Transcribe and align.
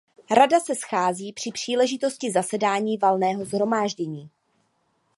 Rada 0.35 0.59
se 0.59 0.75
schází 0.75 1.33
při 1.33 1.51
příležitosti 1.51 2.31
zasedání 2.31 2.97
Valného 2.97 3.45
shromáždění. 3.45 4.29